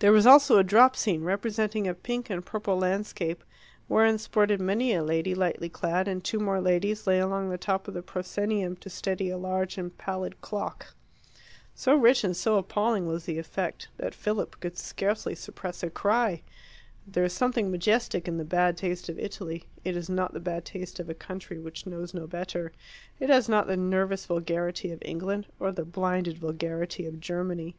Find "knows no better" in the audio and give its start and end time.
21.86-22.72